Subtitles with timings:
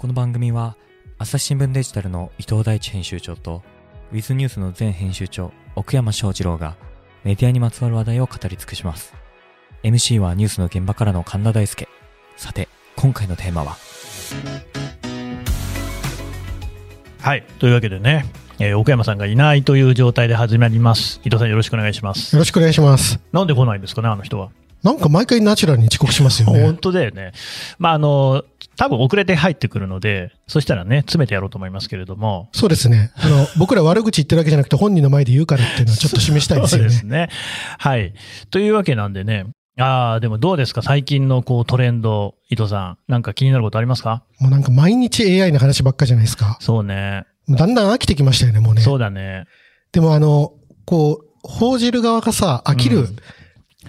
[0.00, 0.78] この番組は
[1.18, 3.60] 朝日新聞デジタルの伊藤大地編集長と
[4.12, 6.74] ウィズニュースの前編集長奥山翔二郎が
[7.22, 9.12] メディアにまつわる話題を語り尽くします
[9.82, 11.86] MC はニュースの現場からの神田大輔
[12.38, 12.66] さて
[12.96, 13.76] 今回のテーマは？
[17.20, 17.44] はい。
[17.58, 18.24] というわけでね、
[18.58, 21.20] えー奥山さんがいないという状態で始まります。
[21.24, 22.34] 伊藤さんよろしくお願いします。
[22.34, 23.20] よろしくお願いします。
[23.32, 24.48] なんで来ないんですかね、あの人は。
[24.82, 26.72] なんか毎回ナチュラルに遅刻しますよ本ね。
[26.80, 27.32] 当だよね。
[27.78, 28.44] まあ、あの、
[28.80, 32.48] 多分遅れて入ってくるので、そしたらね、詰めてやろうと思いますけれども。
[32.52, 33.12] そうですね。
[33.14, 36.88] あの、 僕ら悪口言ってるわけじゃなくて本人の前で言うからっていうのはちょっと示したいですよね。
[36.88, 37.28] そうですね。
[37.78, 38.14] はい。
[38.50, 39.44] というわけなんでね、
[39.78, 40.80] ああ、でもどうですか？
[40.80, 42.96] 最近のこうトレンド、伊藤さん。
[43.06, 44.24] なんか気になることありますか？
[44.38, 46.56] もうなんか毎日 AI の話ばっかじゃないですか。
[46.60, 47.24] そうね。
[47.50, 48.80] だんだん飽きてきましたよね、もうね。
[48.80, 49.44] そうだね。
[49.92, 50.52] でもあの、
[50.86, 53.16] こう、報じる側がさ、飽きるうん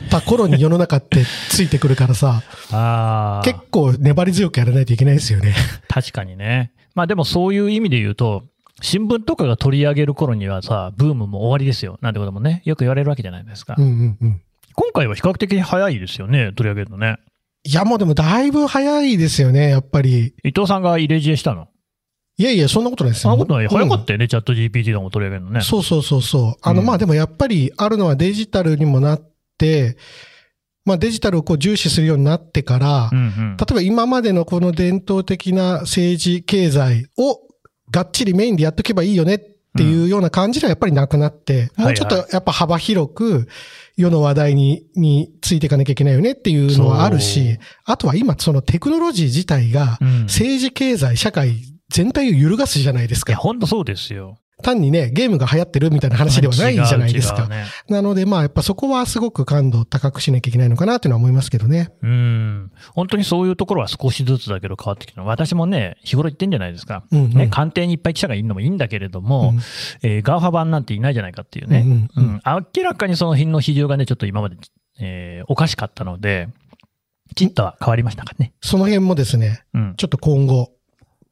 [0.09, 3.45] た頃に世の中ってついてくるからさ、ああ。
[3.45, 5.53] 結構粘り強くやらないといけないですよね。
[5.87, 6.71] 確かにね。
[6.95, 8.43] まあでもそういう意味で言うと、
[8.81, 11.99] 新聞とかが取り上げる頃にはさ、ブームも終わりですよ。
[12.01, 13.75] なんてこともね、よく言われるわけじゃないですか。
[13.77, 14.41] うんうんうん。
[14.73, 17.17] 今回は比較的早いですよね、取り上げるのね。
[17.63, 20.33] いやもうでもだいぶ早いですよね、やっぱり。
[20.43, 21.67] 伊藤さんが入れ知恵したの？
[22.37, 23.31] いやいや、そんなことないですよ。
[23.31, 23.67] そんなことない？
[23.67, 25.61] 早かうんったよね、チャット GPT とかも取り上げるのね。
[25.61, 26.55] そうそうそうそう。
[26.61, 29.30] あの、うんまあでもやっぱりあるのはデジタルにもなって、
[30.85, 33.57] まあデジタルをこう重視するようになってから、うんうん。
[33.57, 37.39] 例えば今までのこの伝統的な政治、経済を
[37.91, 39.39] がっちりメインでやっとけばいいよねっ
[39.77, 43.47] ていうような感じではやっぱりなくなって、うんもうちょっとやっぱ幅広く
[43.95, 51.55] 世の話題に、についていかなきゃいけないよねっていうのはあるし、あとは今そのテクノロジー自体がうん政治、経済、社会
[51.89, 53.43] 全体を揺るがすじゃないですいや、か。
[53.43, 54.37] ほんとそうですよ。
[54.61, 57.47] 単にね、ゲームが流行ってるみたいな話ではないじゃないですか。
[57.47, 61.91] ねなのでまあやっぱそこはすごく感度高くしなきゃいけないのかなっていうのは思いますけどね。
[62.01, 62.71] うん。
[62.93, 65.27] 本当にそういうところは少しずつだけど変わってきたの。
[65.27, 67.03] 私もね、日頃言ってんじゃないですか。
[67.11, 69.59] うんうんね、官邸にいっぱい記者がいるのもいいんだけれども、うん
[70.03, 71.83] えーガーファ版なんていないじゃないかっていうね。
[71.85, 72.41] うんうん
[72.75, 74.57] 明らかにその品の比重がね、ちょっと今まで、
[74.99, 76.47] えーおかしかったので、
[77.35, 78.53] きちっとは変わりましたかね。
[78.61, 79.93] その辺もですね、うん。
[79.97, 80.71] ちょっと今後、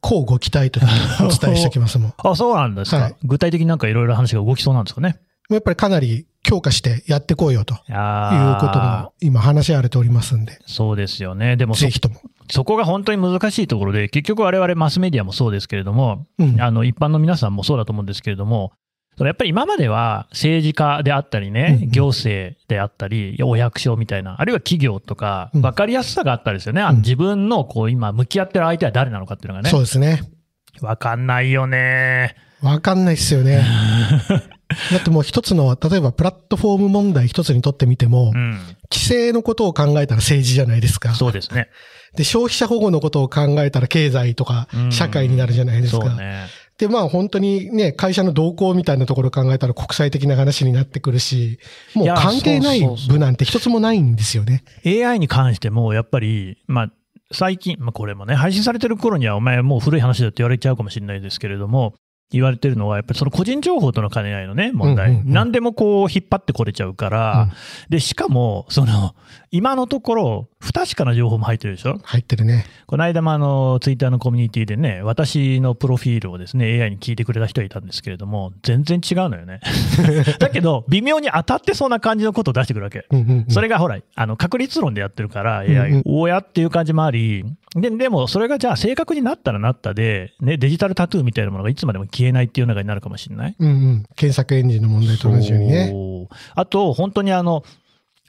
[0.02, 0.80] こうご期待と
[1.20, 2.14] お伝えしておきますもん。
[2.24, 2.98] あ、そうなんですか。
[2.98, 5.20] はい具体的になんかいろいろ話が動きそうなんですかね。
[5.50, 7.80] やっぱりかなり強化してやってこうよという。
[8.60, 11.58] ことも今話し合われておりますんで、そうですよね。
[11.58, 12.22] でもそぜひとも。
[12.52, 18.72] そこが本当に難しいところで、結局我々マスメディアもそうですけれども、うんあの一般の皆さんもそうだと思うんですけれども、
[19.20, 26.82] そのやっぱり今までは政治家であったりね、うんうん行政であったり、お役所みたいな、あるいは企業とか、うん分かりやすさがあったですよね。
[27.00, 29.70] 自分のこう今向き合ってる相手は誰なのかっていうのがね。
[29.70, 30.22] そうですね。
[30.80, 32.38] 分かんないよね。
[32.62, 33.62] わかんないですよね。
[34.92, 38.60] だってもう一つの、例えばプラットフォーム問題一つにとってみても、うん。
[38.90, 41.14] 規制のことを考えたら政治じゃないですか。
[41.16, 41.68] そうですね。
[42.16, 46.06] で、消費者保護のことを考えたら経済とかうん社会になるじゃないですか。
[46.06, 46.46] そうね。
[46.80, 51.60] で、まあ本当にね、会社の動向みたいなところを考えたら国際的な話になってくるし、
[51.94, 54.64] もう関係ないそうそうそう部なんて一つもないんですよね。
[54.86, 56.92] AI に関しても、やっぱり、まあ、
[57.32, 61.96] 最近、まあ、これもね、配信されてる頃には、お前もう古い話だって言われちゃうかもしれないですけれども、
[62.32, 65.10] 言われてるのは、やっぱりその個人情報との兼ね合いのね、問題。
[65.10, 67.52] うんうんうん何でもこう、引っ張ってこれちゃうから、うん
[67.90, 69.16] で、しかも、その、
[69.52, 71.98] 今のところ、不確かな情報も入ってるでしょ？
[72.04, 72.66] 入ってるね。
[72.86, 79.60] この間もあの、ツイッターのコミュニティでね、私のプロフィールをですね、AI に聞いてくれた人がいたんですけれども、全然違うのよね。
[80.40, 83.06] だけど、微妙に当たってそうな感じのことを出してくるわけ。
[83.10, 87.44] うんうんうんそれがほら、あの、確率論でやってるから、んうん AI、おやっていう感じもあり、
[87.76, 93.56] で、でも、それがじゃあ正確になったらなったで、ね、デジタルタトゥーみたいなものがいつまでも消えないっていう中になるかもしれない？
[93.58, 94.04] うんうん。
[94.16, 95.94] 検索エンジンの問題と同じようにね。
[96.56, 97.64] あと、本当にあの、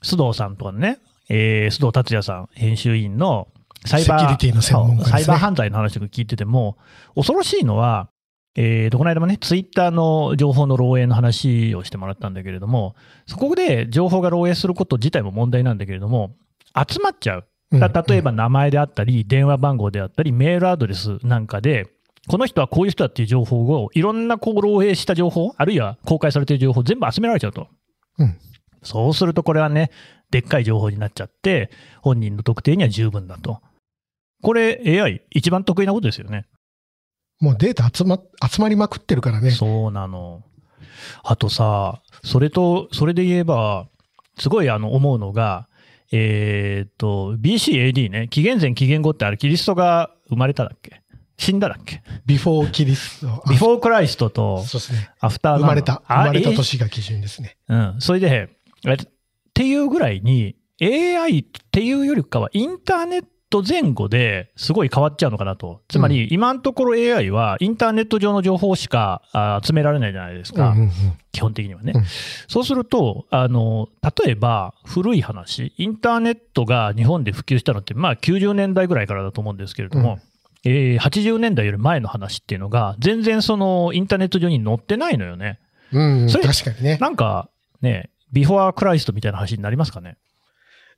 [0.03, 0.99] 須藤さんとかね、
[1.31, 3.49] えー須藤達也さん、編集員の
[3.87, 6.77] サイバー、セキュリティの専門家ねサイバー犯罪の話とか聞いてても、
[7.15, 8.11] 恐ろしいのは、
[8.57, 12.97] えーと、この間もね、ツイッターの情報の漏洩の話をしてもらったんだけれども、
[13.27, 16.35] そこで情報が漏洩すること自体も問題なんだけれども、
[16.77, 17.47] 集まっちゃう。
[17.73, 21.87] だ例えば名前であったり、電話番号であったり、メールアドレスなんかで、
[22.27, 27.69] この人はこういう人だっていう情報を、いろんなこう漏洩した情報、あるいは公開されている情報、全部集められちゃうと。
[28.19, 28.37] うん
[28.83, 29.91] そうすると、これはね、
[30.31, 31.71] でっかい情報になっちゃって、
[32.03, 33.61] 本人の特定には十分だと。
[34.43, 36.47] これ、AI、一番得意なことですよね。
[37.41, 38.19] もうデータ集ま、
[38.51, 39.51] 集まりまくってるからね。
[39.51, 40.43] そうなの。
[41.23, 43.87] あとさ、それと、それで言えば、
[44.39, 45.69] すごいあの思うのが、
[46.13, 51.03] えーっと、BCAD ね、紀元前紀元後ってあれ、キリストが生まれただっけ？
[51.39, 52.03] 死んだだっけ？
[52.27, 53.43] before キリスト。
[53.49, 55.11] Before Christ とそうですね。
[55.21, 56.03] アフター生まれた。
[56.07, 56.57] あ生まれたえ？
[56.57, 57.57] 年が基準ですね。
[57.69, 57.97] うん。
[58.01, 58.51] それで、
[58.87, 58.97] え
[59.61, 65.83] っていうぐらいに、AI っていうよりかは、インターネット前後ですごい変わっちゃうのかなと。
[65.89, 70.75] つまり、今のところ AI はインターネット上の情報しかあ集められないじゃないですか。
[71.33, 71.93] 基本的にはね。
[71.95, 72.05] うん
[72.49, 73.89] そうすると、あの、
[74.25, 80.21] 例えば古い話、インターネットが日本で普及したのって、まあ90年代ぐらいからだと思うんですけれども、
[80.65, 85.59] えー80年代より前の話っていうのが、全然そのインターネット上に載ってないのよね。
[85.93, 86.97] うんうんそれ確かにね。
[86.99, 87.51] なんか
[87.83, 90.17] ね、ビフォークライストみたいな話になりますかね？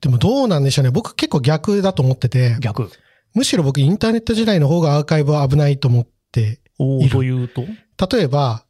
[0.01, 0.91] でもどうなんでしょうね。
[0.91, 2.89] 僕結構逆だと思ってて、逆？
[3.33, 7.63] むしろ僕インターネット時代の方がアーカイブは危ないと思って、いるというと？
[8.09, 8.65] 例えば、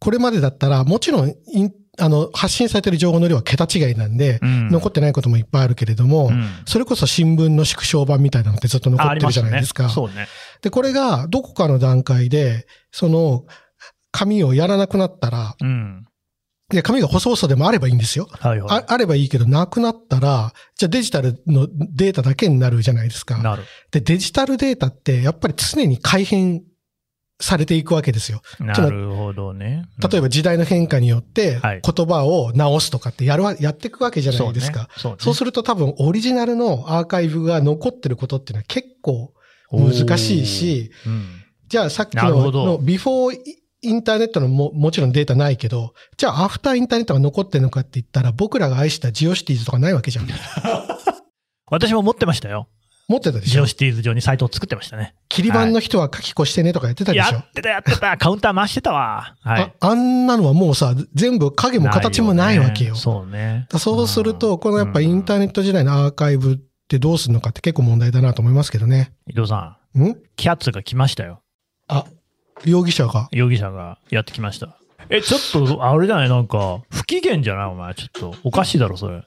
[0.00, 9.40] これまでだったら、もちろんイン、あの、発信されてる情報の量は桁違いなんで、うん残ってないこともいっぱいあるけれども、うんそれこそ新聞の縮小版みたいなのってずっと残ってるじ。
[9.40, 9.88] ゃないですか。
[9.88, 10.26] そうね。
[10.60, 13.44] で、これがどこかの段階で、その、
[14.10, 16.04] 紙をやらなくなったら、うん。
[16.72, 18.26] いや、紙が細々でもあればいいんですよ。
[18.30, 18.78] はいはい。
[18.78, 23.38] ああればいいけど、なくなったら、じゃあデジタルのデータだけになるじゃないですか。
[23.38, 23.64] なる。
[23.90, 26.62] で、デジタルデータって、やっぱり常に改変
[27.38, 28.40] されていくわけですよ。
[28.60, 29.84] なるほどね。
[30.10, 34.88] 例えば時代の変化によってはい、言葉を直すとかってやるわ、やっていくわけじゃないですか。
[34.96, 35.18] そうね。
[35.20, 39.34] そうすると多分オリジナルのアーカイブが残ってることっていうのは結構
[39.70, 43.38] 難しいし、そうね、うんじゃあさっきののビフォー
[43.84, 50.28] インターネットのももちろんデータないけど、じゃあアフターインターネットが残ってるのかって言ったら僕らが愛したジオシティーズとかないわけじゃん。
[51.70, 52.68] 私も持ってましたよ。
[53.06, 53.52] 持ってたでしょ？
[53.52, 55.14] ジオシティーズ上にサイトを作ってましたね。
[55.28, 58.16] 切り板の人は書き越してねとかやってたでしょ、やってたやってた。
[58.18, 59.34] カウンター回してたわ。
[59.42, 59.74] はい。
[59.80, 62.94] ああんなのはもうさ、全部影も形もないわけよ。
[62.94, 63.66] ねそうね。
[63.78, 66.56] そうすると、このやっぱインターネッネット時代のアーカイブっ
[66.88, 69.12] てどうするのかって結構問題だなと思いますけどね。
[69.28, 71.42] 伊藤さんん、キャッツが来ましたよ。
[71.88, 72.06] あ、
[72.64, 73.28] 容疑者が？
[73.32, 74.76] 容疑者がやってきました。
[75.10, 76.28] え、ちょっと、あれじゃない？
[76.28, 77.66] なんか、不機嫌じゃない？
[77.66, 77.94] お前。
[77.94, 79.22] ちょっと、おかしいだろ、それ。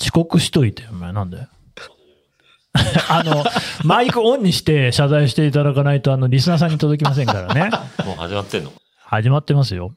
[0.00, 1.38] 遅刻しといて、お前、なんで？
[3.08, 3.44] あの、
[3.84, 7.70] マイクオンにして謝罪していただかないと、あの、リスナーさんに届きませんからね。
[8.04, 8.72] もう始まってんの？
[8.98, 9.94] 始まってますよ。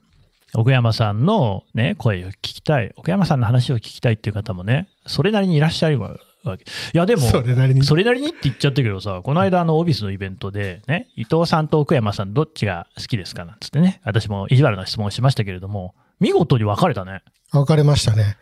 [0.54, 2.92] 奥山さんのね、声を聞きたい。
[2.95, 6.00] 奥山さんの話を聞きたいっていう方もね、それなりにいらっしゃる
[6.44, 6.64] わけ。
[6.64, 7.84] いや、でも、それなりに。
[7.84, 17.22] それなりにって言っちゃったけどさ、この間あのオフィスのイベントでね、伊藤さんと奥山さんどっちが好きですかなんつってね、私も意地悪な質問をしましたけれども、見事に分かれたね。
[17.52, 18.38] 分かれましたね。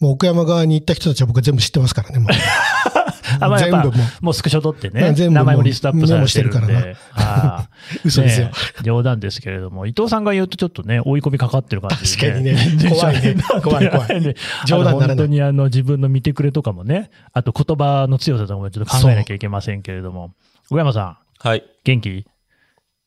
[0.00, 2.32] もう奥山側に行った人たちは僕は全部知ってますからね、もう。
[3.40, 3.92] あまあやっぱもう。
[4.20, 7.68] もうスクショ撮ってね、名前もリストアップされてるんメモしてるからで、あ
[8.04, 8.46] 嘘ですよ。
[8.46, 8.52] ね
[8.82, 12.90] 冗談ですけれども、伊藤さんが言うとちょっとね、追い込みかかってる感じで、確かにね。
[12.90, 13.36] 怖いね。
[13.62, 14.20] 怖い怖い。
[14.20, 14.34] ね
[14.66, 20.34] 冗談になら本当にあの自分の見てくれとかもね、あと言葉の強さとかもちょっと考えなきゃいけませんけれども、
[20.70, 21.16] 奥山さん、
[21.48, 21.64] はい。
[21.84, 22.26] 元気？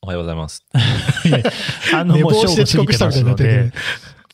[0.02, 0.64] おはようございます。
[1.94, 3.72] あの、寝もう坊して遅刻したみたいになってる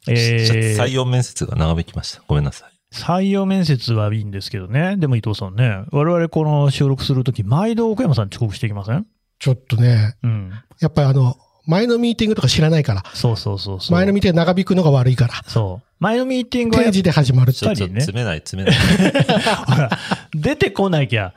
[0.06, 2.23] 勝負過ぎてますので、えー採用面接が長引きました。
[2.26, 2.72] ごめんなさい。
[2.93, 4.97] 採用面接はいいんですけどね。
[4.99, 9.06] でも伊藤さんね、我々この収録するとき、毎度奥山さん遅刻していきません？
[9.39, 10.53] ちょっとね、うん。
[10.81, 11.37] やっぱりあの、
[11.67, 13.03] 前のミーティングとか知らないから。
[13.15, 13.93] そうそうそうそう。
[13.93, 15.35] 前のミーティング長引くのが悪いから。
[15.47, 15.87] そう。
[16.00, 18.79] 前のミーティングは定時で始まるってちょっとね詰めない、詰めない。
[19.67, 19.91] ほら、
[20.35, 21.35] 出てこなきゃ。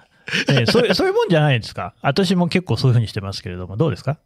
[0.50, 1.94] ねそういうそういうもんじゃないですか？
[2.02, 4.18] 私も結構そういうふうにしてますけれども、どうですか、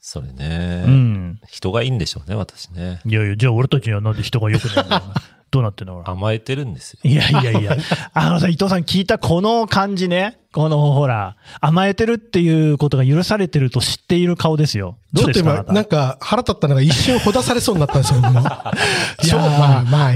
[0.00, 1.40] それね、うん。
[1.48, 3.00] 人がいいんでしょうね、私ね。
[3.04, 5.02] いやいや、じゃあ俺たちにはなんで人が良くないんだよ
[5.50, 6.02] どうなってんの。
[6.08, 7.00] 甘えてるんですよ。
[7.04, 7.76] いやいやいや、
[8.12, 14.98] あのさ、伊藤さん聞いたこの感じね、このほら、甘えてるっていうことが許されてると知っている顔ですよ。
[15.12, 18.32] どうですかちょっと今、なんか腹立ったのが一瞬ほだされそうになったんですよ、もう。
[18.32, 20.12] いや、まあまあ、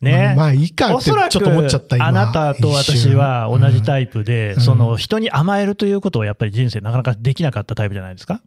[0.00, 0.34] ね。
[0.36, 2.06] まあいいかってちょっと思っちゃったく、今。
[2.06, 8.40] あなたと私は同じタイプで、うんその人に甘えるということをやっぱり人生なかなかできなかったタイプじゃないですか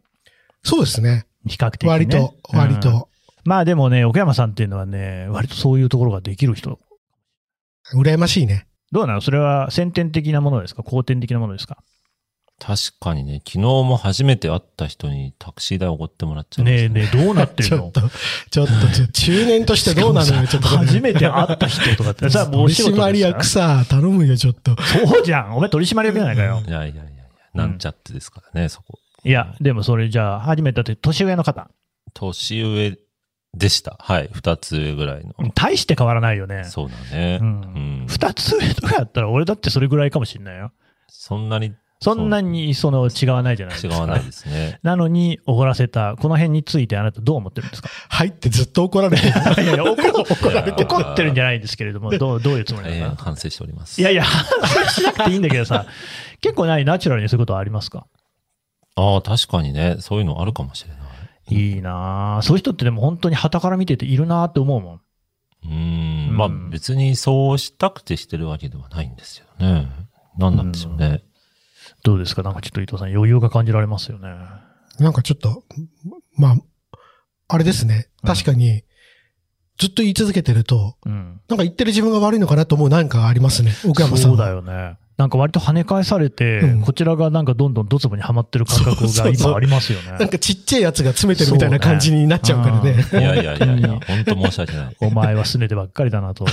[0.62, 1.26] そうですね。
[1.46, 1.92] 比較的に、ね。
[1.92, 3.08] 割と、うん割と。
[3.44, 6.78] まあでもね、奥山さんっていうのはね、割とそういうところができる人。
[7.94, 8.66] 羨ましいね。
[8.92, 9.20] どうなの？
[9.20, 10.82] それは先天的なものですか？
[10.82, 11.78] 後天的なものですか？
[12.60, 17.90] 確かにね、昨日も初めて会った人にタクシー代おごってもらっちゃいましたねえねえ、どうなってるの？
[17.92, 18.08] ちょっと、
[18.50, 18.64] ちょ
[19.04, 20.40] っと、中年としてどうなの？
[20.42, 20.68] よ、ちょっと。
[20.68, 24.80] 初めて会った人とかってさ、 もうお取仕事締役さ、頼むよ、ちょっと。
[24.82, 25.56] そうじゃん。
[25.56, 26.62] お前取締役じゃないかよ。
[26.66, 27.24] いやいやいやいや、
[27.54, 28.98] なんちゃってですからね、そこ。
[29.24, 31.68] いや、でもそれじゃあ、初めて会って年上の方。
[32.14, 32.96] 年上
[33.56, 33.96] でした。
[34.00, 34.28] はい。
[34.32, 35.34] 二つ上ぐらいの。
[35.54, 36.64] 大して変わらないよね。
[36.64, 37.38] そうだね。
[37.40, 37.50] ううん
[38.04, 38.06] ん。
[38.08, 40.72] 二つ上とかやったら、俺だってそれぐらいかもしれないよ。
[41.08, 43.96] そんなにそんなにその違わないじゃないですか。
[43.96, 44.78] 違わないですね。
[44.84, 47.88] なのに、おごらせた、この辺についてあなたどう思ってるんですか？
[48.10, 49.32] 入ってずっと怒られてる。
[49.64, 49.92] いやいや怒
[50.34, 53.06] 怒られてる怒ってるんじゃないんですけれども、どうどういうつもり大ですか？
[53.08, 54.00] 変反省しております。
[54.00, 54.44] いやいや、反
[54.84, 55.86] 省しなくていいんだけどさ、
[56.42, 58.06] 結構ないナチュラルにそういうことはありますか？
[58.96, 60.98] ああ、確かにね、そういうのあるかもしれない。
[61.48, 62.42] いいなぁ。
[62.42, 65.00] そういう人ってでも本当に旗から見てているなぁって思うもん。
[65.64, 66.36] うんん。
[66.36, 69.88] まあ別にそうしたくてしてるわけではないんですよね。
[70.38, 71.22] 何なんでしょうね。
[72.02, 72.42] どうですか？
[72.42, 74.28] なんかちょっと伊藤さん余裕が感じられますよね。
[74.98, 75.64] なんかちょっと、
[76.36, 76.56] まあ、
[77.48, 78.08] あれですね。
[78.24, 78.84] 確かに、
[79.78, 81.40] ずっと言い続けてると、うん。
[81.48, 83.72] なんか言ってる自分が悪いのかなと思うなんかがありますね。
[83.84, 84.36] 奥山さんは。
[84.36, 84.98] そうだよね。
[85.16, 90.10] なんか割と跳ね返されて、うんこちらがなんかどんどんドツボにはまってる感覚そうそうそうが今ありますよね。
[90.18, 93.02] なんかちっちゃいやつが詰めてるみたいな感じになっちゃうからね。
[93.02, 94.96] そうねいやいやいやいや、本本当申し訳ない。
[95.00, 96.46] お前は拗ねてばっかりだなと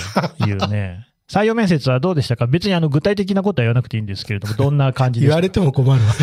[0.46, 1.08] いうね。
[1.32, 2.46] 採用面接はどうでしたか？
[2.46, 5.30] 別にあの具体的なことは言わなくていいんですけれども、 どんな感じでした？
[5.30, 6.14] 言われても困るわ。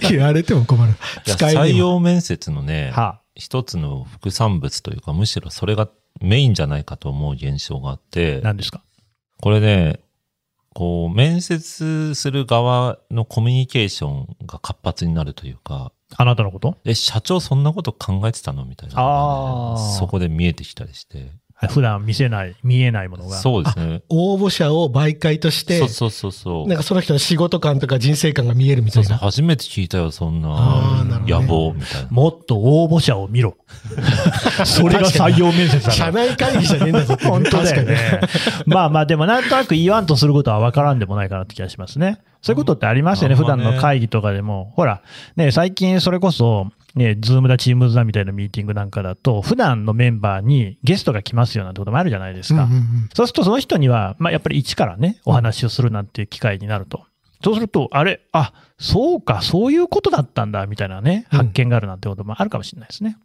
[0.10, 0.94] 言われても困る。
[1.26, 5.88] 採用面接のね、は一つの副産物というか、むしろそれが
[6.20, 8.82] メインじゃないかと思う現象があってあ、、何ですか？
[9.40, 10.00] これね、
[10.74, 16.76] こう、面接する側のコミュニケーションが活発になるというか、あなたのこと？
[16.84, 18.64] え、社長そんなこと考えてたの？
[18.64, 21.32] みたいなね、そこで見えてきたりして。
[21.66, 23.36] 普段見せない、見えないものが。
[23.36, 24.02] そうですね。
[24.08, 26.68] 応募者を媒介としてそう、そうそうそう。
[26.68, 29.18] なんかその人の仕事感とか人生観が見えるみたそうそう、いな。
[29.18, 32.08] 初めて聞いたよ、そんなるほどねな野望みたいな。
[32.10, 33.56] もっと応募者を見ろ。
[34.64, 35.90] それが採用面接だ。
[35.90, 38.20] 社内会議じゃねえんだぞ本当だよね。
[38.66, 42.20] まあまあ、でもなんとなく言わんとすることは分からんでもないかなって気がしますね。
[42.40, 44.72] そういうことってありますよね、普段の会議とかでも。
[44.76, 45.02] ほら、
[45.36, 52.64] ね、最近それこそ、ね、 Zoom だ、 Teams だみたいなミーティングなんかだと、普段のメンバーにゲストが来ますよなんてこともあるじゃないですか。
[52.64, 57.04] うんうんうんそうするとその人には、まあやっぱり一からね、お話をするなんていう機会になると。
[57.42, 63.16] そうすると、あれ、あ、そうか、そういうことだったんだ、みたいなね、うん発見があるなんてこともあるかもしれないですね。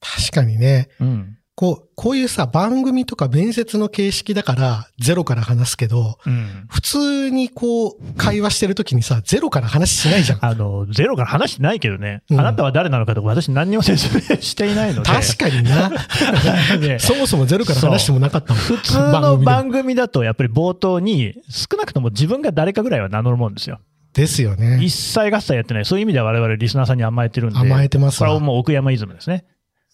[0.00, 0.88] 確かにね。
[1.00, 1.36] うん。
[1.60, 6.64] こう、こういうさ、番組とか面接の形式だから、ゼロから話すけど、うん。
[6.70, 10.38] 普通にこう、会話してるときにさ、ゼロから話しないじゃん。
[10.46, 15.10] あの、ゼロから話してないけどね、うんあなたは誰なのかとか私何にも説明していないので。
[15.10, 15.90] 確かにな。
[16.80, 18.62] ねそもそもゼロから話してもなかったもん。
[18.62, 23.80] 普通の番組だとやっぱり冒頭に少なくとも自分が誰かぐらいは名乗るもんですよ。
[24.14, 24.78] ですよね。
[24.82, 25.84] 一切合切やってない。
[25.84, 27.58] そういう意味では我々リスナーさんに甘えてるんで。
[27.58, 28.40] 甘えてますわこれは。
[28.40, 29.44] もう奥山イズムですね。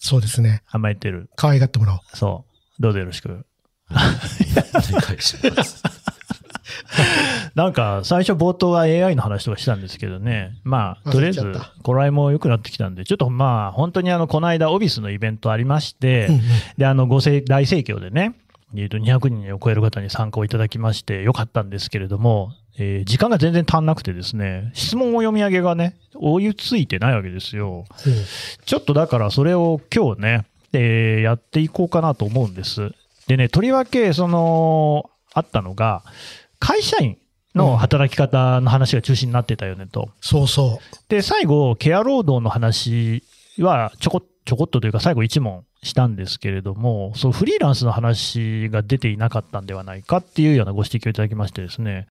[0.07, 0.63] そうですね。
[0.71, 1.29] 甘えてる。
[1.35, 2.01] 可愛がってもらおう。
[2.15, 2.45] そ
[2.79, 2.83] う。
[2.83, 3.45] どうぞよろしく。
[3.91, 5.83] お願いします。
[7.57, 10.59] なんか、最初冒頭は AI の話とかしたんですけどね。
[10.63, 16.41] まあ、とりあえず忘れちゃった、頃合いも良くなってきたんで、ちょっとまあ、本当にあの、この間、オビスのイベントありまして、うんうん
[16.79, 18.35] で、あの、ご盛大盛況でね、
[18.75, 27.85] えーと200人を超える方に参加をいただきまして、よかったんですけれども、えー時間が全然足んなくてですね、質問を読み上げがね、追いついてないわけですよ。
[28.65, 32.93] ちょっとだからそれを今日ね、えーやっていこうかなと思うんです。
[33.29, 36.03] でね、とりわけ、その、あったのが、
[36.59, 37.19] 会社員
[37.55, 40.11] の働き方の話が中心になってたよねと。
[40.21, 43.25] そうそで、最後、ケア労働の話
[43.59, 52.07] はちょこちょこっとというか、最後1問したんですけれども、そうフリーランスの話が出ていなかったんではないかっていうようなご指摘をいただきましてですね、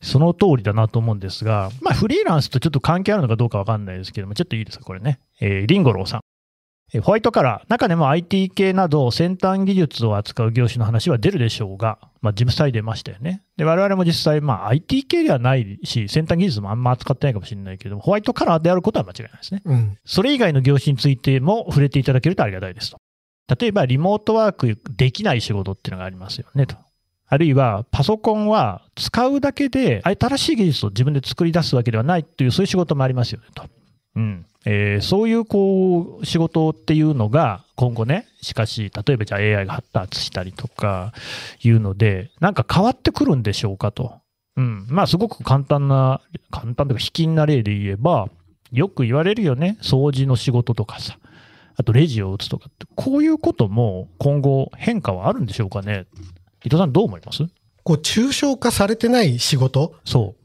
[0.00, 5.18] その通りだなと思うんですが、まあ、フリーランスとちょっと関係あるのかどうかわかんないですけども、ちょっといいですか、これね。
[5.40, 6.20] えーリンゴローさん。
[6.92, 13.42] えーホワイトカラー、中でも IT 系など先端技術を扱う業種の話は出るでしょうが、まあ、事務際出ましたよね。
[13.56, 19.62] で、我々も実際、まあ、IT 系ではないし、先端技術もあんま扱ってないかもしれないけども、ホワイトカラーであることは間違いないですね。
[19.64, 19.72] う。
[19.72, 19.98] うん。
[20.04, 22.98] それ以外の業種についても触れていただけるとありがたいですと。
[23.58, 26.76] 例えば、リモートワークできない仕事っていうのがありますよねと。
[27.26, 33.64] あるいは、パソコンは使うだけで、新しい技術を自分で作り出すわけではないっていう、そういう仕事もありますよねと。
[34.16, 34.46] うん。
[34.66, 41.12] えーそういう、こう、仕事っていうのが、今後ね、しかし、例えばじゃあ AI が発達したりとか、
[41.62, 44.20] いうので、なんか変わってくるんでしょうかと。
[44.56, 44.86] うん。
[44.88, 48.28] まあ、すごく簡単な、簡単というか、卑近な例で言えば、
[48.72, 49.76] よく言われるよね。
[49.82, 51.18] 掃除の仕事とかさ。
[51.76, 52.86] あと、レジを打つとかって。
[52.94, 56.06] こういうことも今後変化はあるんでしょうかね。
[56.64, 57.44] 伊藤さんどう思います？
[57.82, 59.94] こう、抽象化されてない仕事？
[60.04, 60.43] そう。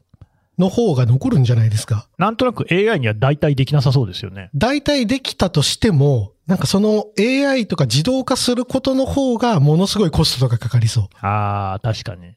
[0.59, 2.07] の方が残るんじゃないですか。
[2.17, 4.49] なんとなく AI には代替できなさそうですよね。
[4.53, 11.07] 大体できたとしても、なんかその AI とか自動化することの方がものすごいコストとかかかりそう。
[11.25, 12.35] ああ、確かに。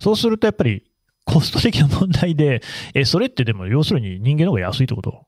[0.00, 0.84] そうするとやっぱり
[1.24, 2.62] コスト的な問題で、
[2.94, 5.26] え、それってでも要するに人間の方が安いってこと？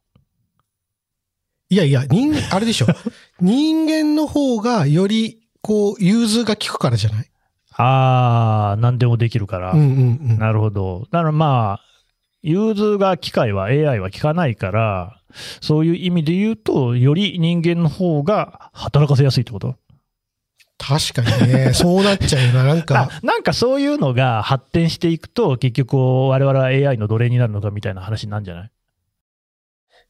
[1.68, 2.86] いやいや、人、あれでしょ。
[3.40, 7.26] 人間の方がより、こう、融通が効くからじゃない？
[7.76, 9.72] ああ、何でもできるから。
[9.72, 10.38] うんうんうん。
[10.38, 11.06] なるほど。
[11.10, 11.91] だからまあ、
[12.42, 15.18] 融通が機械は AI は効かないから、
[15.60, 19.76] そういう意味で言うと、より人間の方が働かせやすいってこと？
[20.78, 22.64] 確かにね、 そうなっちゃうよな。
[22.64, 25.96] なんあか、なんかそういうのが発展していくと、結局
[26.28, 28.70] 我々は AI の奴隷になるのかみたいな話になるんじゃない？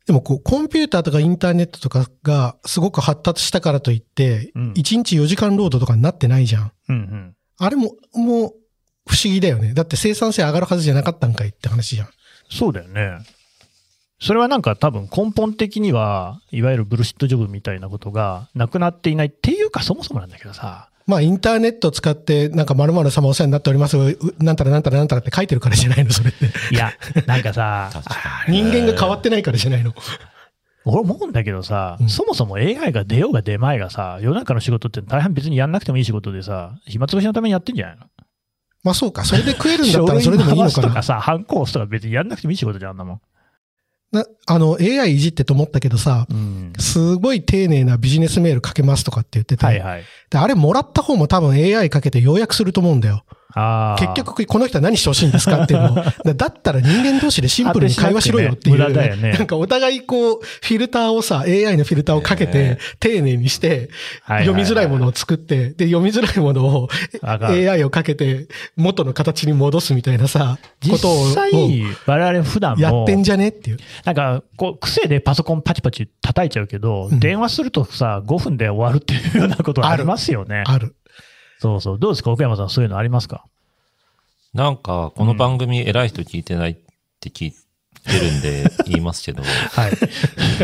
[0.07, 6.73] でもこう、コンピューターとかインターネットとかがすごく発達したからといって、うん1日4時間労働とかになってないじゃん。
[6.89, 7.37] うんうん。
[7.59, 8.53] あれも、もう、
[9.07, 9.75] 不思議だよね。
[9.75, 12.09] だって生産性上がるはずじゃなかったんかいって話じゃん。
[12.57, 13.19] そうだよね。
[14.21, 20.89] それはなんか多分根本的には、いわゆるブルシットジョブみたいなことがなくなっていないっていうかそもそもなんだけどさ。
[21.05, 23.97] まあ、インターネットを使って、なんか〇〇様お世話になっております。
[23.99, 26.47] うなんたらなんたらなんたらって書いてるからじゃないの、それって。
[26.73, 26.93] いや、
[27.27, 27.91] なんかさ。
[28.49, 29.93] 人間が変わってないからじゃないの。
[30.85, 38.07] 俺思うんだけどさ、うんそもそも AI が出ようが出まいがさ、世の中の仕事って大変別にやんなくてもいい仕事でさ、暇つぶしのためにやってんじゃないの？
[38.83, 39.25] まあそうか。
[39.25, 41.03] それで食えるんだったら それでもいいのかなとか。
[41.03, 43.21] さ、ハンコ押すとか別にやんなくてもいい仕事じゃん、あんなもん。
[44.13, 46.73] なあの、AI いじってと思ったけどさ、うん。
[46.79, 50.03] すごい丁寧なビジネスメールかけますとかって言ってて、はいはい。
[50.31, 53.25] であれもらった方も多分 AI かけて要約すると思うんだよ。
[53.99, 55.95] 結局、この人は何してほしいんですかっていうのを。
[55.95, 58.79] だ だったら人間同士でシンプルに会話しろよっていう。
[58.79, 63.91] 無駄だよねなんかお互いこう、フィルターをさ、AI のフィルターをかけねて、丁寧にして、
[64.27, 66.89] 読みづらいものを作って、で、読みづらいものを
[67.23, 73.79] AI をかけて、元の形に戻すみたいなさ、こ実とを際、我々普段もやって、んじゃねっていう。
[74.05, 80.65] なんか、こう、癖でパソコンパチパチ叩いちゃうけど、うん電話するとさ、5分で終わるっていうようなことがありますよね。
[80.67, 80.95] ある。
[81.63, 81.99] そうそう。
[81.99, 83.45] どうですか奥山さん、そういうのありますか？
[84.53, 86.77] なんか、この番組偉い人聞いてないっ
[87.21, 87.57] て聞いて
[88.19, 89.93] るんで 言いますけど、はい。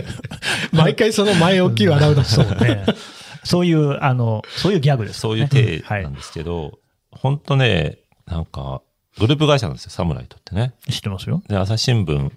[0.77, 2.25] 毎回その前置きを洗うの。
[2.25, 2.85] そうね。
[3.45, 5.21] そういう、あの、そういうギャグです、ね。
[5.21, 6.15] そういう体はいなん。
[6.15, 6.79] ですけど、
[7.13, 8.83] 本当ね、なんか、
[9.19, 10.75] グループ会社なんですよ、サムライトってね。
[10.91, 11.43] 知ってますよ。
[11.49, 12.31] で、朝日新聞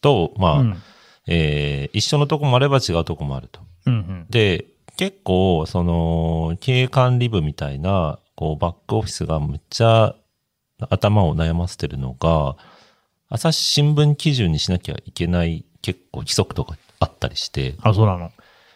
[0.00, 0.82] と、まあ、うん。
[1.28, 3.60] えー一緒のとこもあれば違うとこもあると。
[3.86, 4.26] うんうん。
[4.28, 10.14] で、結構、その、経営管理部みたいな、こう、バックオフィスがむっちゃ
[10.90, 12.56] 頭を悩ませてるのが、
[13.28, 18.30] 朝日新聞基準にしなきゃいけない結構規則とかあったりして、あ、そうなの。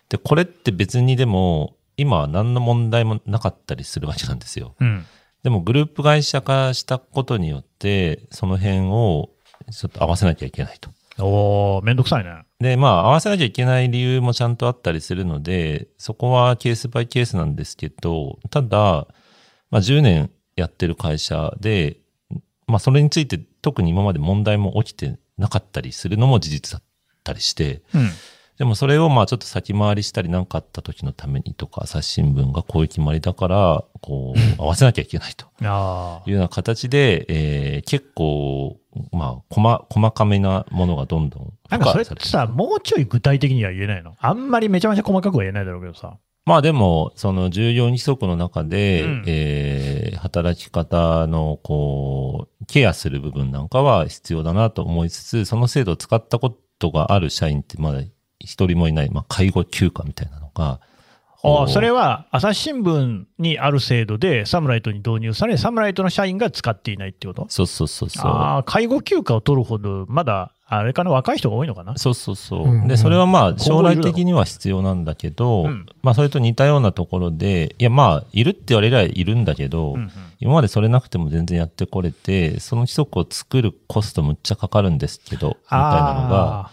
[0.09, 4.75] で、これって別にでも、今は何の問題もなかったりするわけなんですよ。
[4.81, 5.05] うん。
[5.43, 9.31] でもグループ会社化したことによって、その辺を
[9.73, 10.91] ちょっと合わせなきゃいけないと。
[11.21, 12.43] おー、めんどくさいね。
[12.61, 19.07] で、まあ、合わせなきゃいけない理由もちゃんとあったりするので、そこはケースバイケースなんですけど、ただ、
[19.71, 21.99] まあ、10年やってる会社で、
[22.67, 26.83] まあ、それについて特に今まで問題も起きてなかったりするのも事実だっ
[27.25, 28.11] たりして、うん。
[28.59, 38.79] でもそれをまあちょっと先回りしたりなんかあった時のためにとか、朝日新聞がこういう決まりだから、こう、合わせなきゃいけないと あいうような形で、えー結構、
[39.13, 41.77] まあ、細、細かめなものがどんどんあ。
[41.77, 44.15] なんかそれってさ、もうちょい具体的には言えないの？
[44.19, 46.19] あんまりめちゃめちゃ細かくは言えないだろうけどさ。
[46.45, 58.01] まあでも、その従業員規則の中で、うんえー働き方の、こう、ケアする部分なんかは必要だなと思いつつ、その制度を使ったことがある社員ってまだ
[58.41, 60.81] 一人もいない、まあ介護休暇みたいなのが、
[61.45, 67.47] あそれは朝日新聞にある制度でサムライトに導入され、サムライトの社員が使っていないってこと？
[67.49, 68.31] そうそうそうそう。
[68.31, 71.97] ああ、介護休暇を取るほど、まだ、あれかな、若い人が多いのかな？
[71.97, 72.63] そうそうそう。
[72.65, 72.89] うんうん。
[72.89, 75.87] で、それはまあ、後将来的には必要なんだけど、うん。
[76.03, 80.11] まあ、それと似たようなところで、いや、まあ、いるって言われりゃいるんだけど、うんうん。
[80.41, 86.71] 今までそれなくても全然やってこれて、その規則を作るコストむっちゃかかるんですけど、みたいなのがあ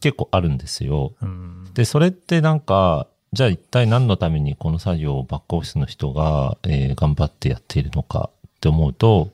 [0.00, 1.12] 結構あるんですよ。
[1.22, 1.64] ーうん。
[1.74, 9.30] で、それってなんか、じゃあ一体何のためにこの作業をバックオフィスの人が、えー頑張ってやっているのかって思うと、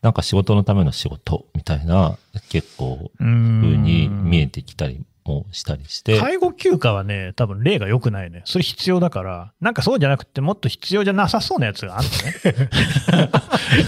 [0.00, 2.16] なんか仕事のための仕事みたいな、
[2.48, 3.26] 結構、風
[3.76, 6.18] に見えてきたりもしたりして。
[6.18, 8.42] 介護休暇はね、多分例が良くないね。
[8.44, 12.08] それ必要だから、なんかそうじゃなくて、もっと必要じゃなさそうなやつがある
[13.12, 13.30] のね。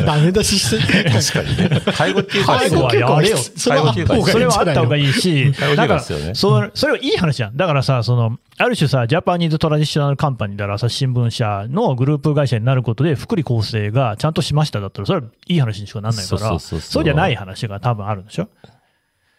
[0.07, 1.11] ダメ出しして。
[1.11, 1.81] 確かにね。
[1.95, 6.35] 介護休暇介護はやれよそれはあった方がいいんじゃないのそれはあった方がいいし、介護休なんか暇ですよね。
[6.35, 7.57] そそれはいい話じゃん。
[7.57, 18.49] だからさ、その、ある種さ、ジャパニーズトラディショナルカンパニーだら朝日新聞社のグループ会社になることで、福利厚生がちゃんとしましただったら、それはいい話にしかなんないから、そうそうそうそうそうじゃない話が多分あるんでしょ？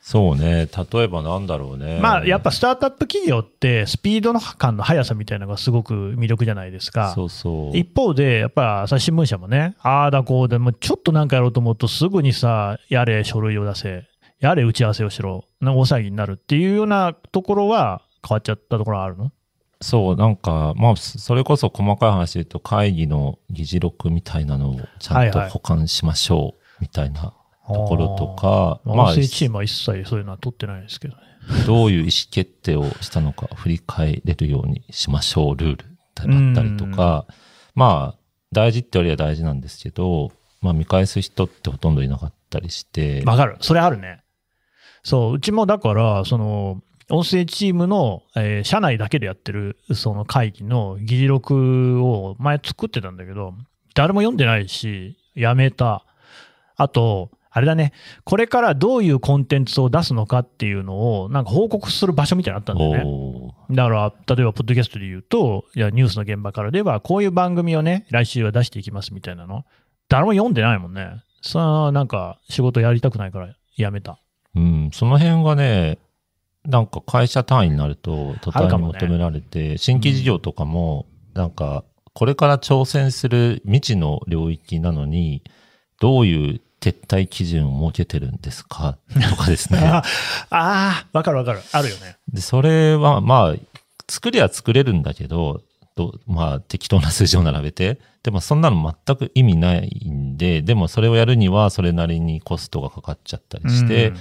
[0.08, 0.70] そうね。
[0.92, 2.00] 例えばなんだろうね。
[2.02, 7.12] まあ、やっぱスタートアップ企業って、スピードの感の速さみたいなのがすごく魅力じゃないですか。
[7.14, 7.78] そうそう。
[7.78, 14.06] 一方で、やっぱ朝日新聞社もね、ああだこうで、もうちょっとなんかやろうと思うと、すぐにさ、やれ書類を出せ、
[14.40, 19.34] やれ打ち合わせをしろ、な大騒ぎになるっていうようなところは変わっちゃったところはあるの？
[19.82, 27.34] そう、なんか、まあ、それこそ細かい話で言うと、会議の議事録みたいなのをちゃんと保管しましょう、みたいな
[27.68, 31.22] ところとか、まあ、チームは一切そういうのは取ってないですけどね。
[31.66, 37.26] どういう意思決定をしたのか振り返れるようにしましょう、ルールだったりとか、
[37.76, 38.20] まあ、
[38.52, 43.58] 大事って言われりゃ大事なんですけど、まあ、見返す人ってほとんどいなかったりして、わかる。
[43.62, 44.22] それあるね。
[45.04, 53.54] そう、うちもだから、その、音声チームの、えー社内だけでやってる、その会議の議事録を前作ってたんだけど、
[53.96, 56.04] 誰も読んでないし、やめた。
[56.76, 57.92] あと、あれだね、
[58.24, 63.56] これからどういうコンテンツを出すのかっていうのを、なんか報告する場所みたいなのあったんだよね。
[63.72, 69.66] だから、例えば、ポッドキャストで言うと、いや、ニュースの現場からでは、こういう番組をね、来週は出していきますみたいなの。
[70.08, 71.24] 誰も読んでないもんね。
[71.42, 74.20] さあ、なんか、仕事やりたくないからやめた。
[74.56, 75.98] うん、その辺がね、
[76.64, 85.44] なんか会社単位になると途端に求められて、新規事業とかも、なんか、これから挑戦する未知の領域なのに、
[86.00, 88.98] どういう撤退基準を設けてるんですか？
[89.30, 89.80] とかですね。
[89.80, 90.04] あ
[90.52, 91.62] あー、わかるわかる。
[91.72, 92.18] あるよね。
[92.32, 93.56] で、それは、まあ、
[94.10, 95.62] 作りは作れるんだけど、
[95.96, 98.00] どまあ、適当な数字を並べて。
[98.24, 104.18] でも、そんなの全く意味ないんで、でも、それをやるには、それなりにコストがかかっちゃったりして、うん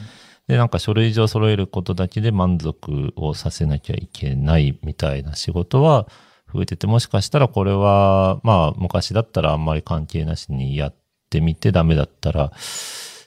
[0.49, 6.07] で、なんか書類上揃えることだけで満足をさせなきゃいけないみたいな仕事は
[6.55, 10.97] 増えてて、もしかしたらこれは、まあ、昔だったらあんまり関係なしにやって
[11.41, 12.53] みてダメだったら、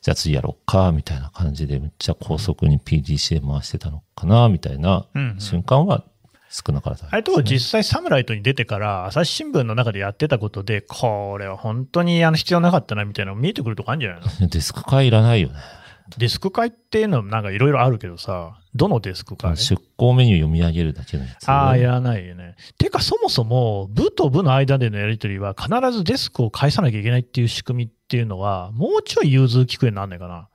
[0.01, 5.39] じゃあ次やろうか、みたいな感じで、めっちゃ高速に PDCA 回してたのかな、みたいなうんうん。
[5.39, 6.03] 瞬間は
[6.49, 14.47] 少なからずあれと実際サムライトに出てから、朝日新聞の中でやってたことで、これは本当にあの必要なかったなみたいなの見えてくるとこあるんじゃないの？
[14.47, 15.55] デスク会いらないよね。
[16.17, 21.49] デスク会っていうのもなんかいろいろあるけどさ、どのデスク会出向メニュー読み上げるだけのやつ。
[21.49, 22.55] ああ、いらないよね。
[22.77, 30.49] てか、そもそも、部と部の間でのやり取りは、必ずデスクを返さなきゃいけないっていう仕組みっていうのは、もうちょい融通聞くようになんないかな。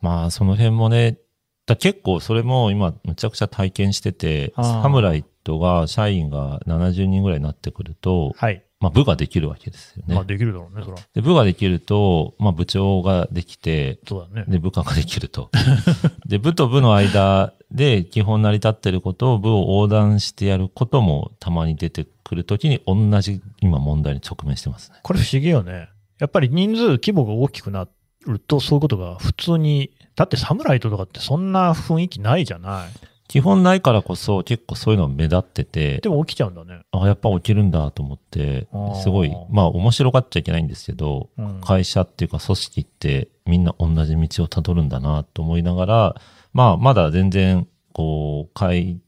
[0.00, 1.18] まあ、その辺もね、
[1.66, 8.62] だ結構それも今、むちゃくちゃ体験してて、サムライトが、社員が70人ぐらいになってくると、はい。
[8.78, 10.14] まあ、部ができるわけですよね。
[10.14, 10.96] まあ、できるだろうね、そら。
[11.14, 14.44] で部ができると、まあ、部長ができて、そうだね。
[14.48, 15.50] で、部下ができると。
[16.26, 24.98] で、部と部の間で基本成り立ってることを部を横断してやることもたまに出てくるときに同じ今問題に直面してますね。
[25.02, 25.88] これ不思議よね。
[26.18, 27.88] やっぱり人数、規模が大きくな
[28.26, 32.88] ると、そういうことが普通に、だってサムライトとかってそんな雰囲気ないじゃない。
[33.28, 36.80] 基本ないからこそ結構そういうの目立っててで、も起きちゃうんだね。
[36.92, 38.68] あ、やっぱ起きるんだと思って
[39.02, 41.60] すごい、まあ面白がっちゃいけないんですけど、うん。
[41.60, 46.20] 会社っていうか組織ってみんな同じ道をたどるんだなと思いながら、
[46.52, 49.00] まあまだ全然、こう、改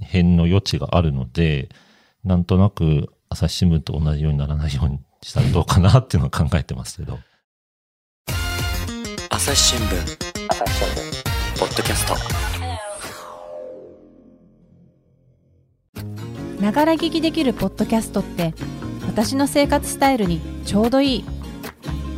[0.00, 1.68] 変の余地があるので、
[2.24, 7.18] なんとなく朝日新聞と同じようにならないようにしたらどうかなっていうのは考えてますけど。
[9.30, 10.26] 朝日新聞。
[11.58, 12.65] ポッドキャスト
[16.60, 18.54] ながら聞きできるポッドキャストって
[19.06, 21.24] 私の生活スタイルにちょうどいい。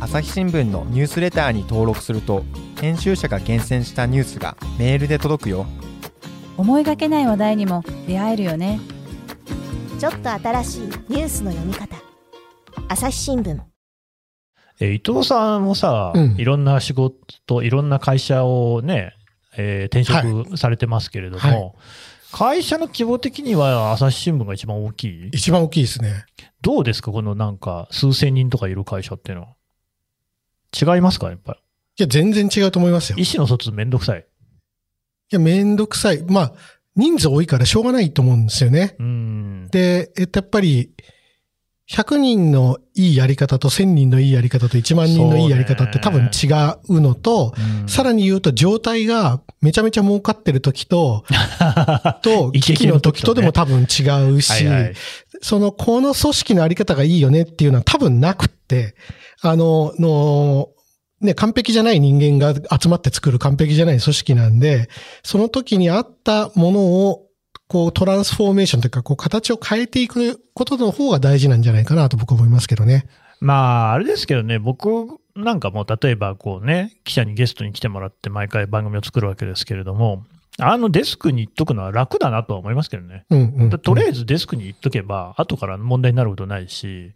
[0.01, 2.45] 朝日新聞のニュースレターに登録すると
[2.79, 5.65] 編集者が厳選したニュースがメールで届くよ。
[6.57, 8.79] 思いがけない話題にも出会えるよね。
[9.99, 11.95] ちょっと新しいニュースの読み方。
[12.87, 13.59] 朝日新聞。
[14.79, 16.35] えー伊藤さんもさ、うん。
[16.37, 19.13] いろんな仕事、いろんな会社をね、
[19.57, 21.73] えー転職されてますけれども、はい
[22.31, 25.29] 会社の規模的には朝日新聞が一番大きい？
[25.33, 26.25] 一番大きいですね。
[26.61, 27.11] どうですか？
[27.11, 30.95] このなんか数千人とかいる会社っていうのは。
[30.95, 31.29] 違いますか？
[31.29, 31.59] やっぱり。
[31.59, 33.17] いや、全然違うと思いますよ。
[33.17, 34.25] い意思の疎通めんどくさい。
[35.31, 36.23] や、めんどくさい。
[36.23, 36.53] まあ、
[36.95, 38.95] 人数多いからしょうがないと思うんですよね。
[38.99, 39.67] うーん。
[39.71, 40.91] で、えっと、やっぱり、
[41.89, 46.47] 100人のいいやり方と1000人のいいやり方と1万人のいいやり方って多分違
[46.89, 47.53] うのと、
[47.87, 51.25] さらに言うと状態がめちゃめちゃ儲かってる時と、
[52.21, 54.93] と、危機の時とでも多分違うし、はいはい。
[55.41, 58.95] その、この組織のあり方がいいよねっていうのは多分なくって、
[59.41, 60.69] あの、の、
[61.21, 64.89] ね、完璧じゃない人間が集まって作る完璧じゃない組織なんで、
[65.23, 67.25] その時にあったものを、
[67.69, 73.05] こう、トランスフォーメーションというか、こう、形を変えていくことの方が大事なんじゃないかなと僕は思いますけどね。
[73.39, 80.25] まあ、あれですけどね、僕なんかも例えばこうね、記者にゲストに来てもらって毎回番組を作るわけですけれども、
[80.61, 83.25] あのデスクに行っとくのは楽だなとは思いますけどね。
[83.29, 87.11] うんうん、とりあえずデスクに行っとけば、後から問題になることないし、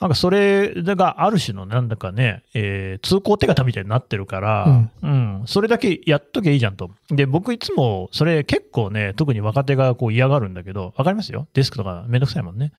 [0.00, 6.90] なんかそれがある種のなんだかね、えー通行手形みたいになってるから、うん、それだけやっときゃいいじゃんと。
[7.10, 11.48] で、僕いつもそれ結構ね、特に若手がこう嫌がるんだけど、わかりますよ？
[11.54, 12.72] デスクとかめんどくさいもんね。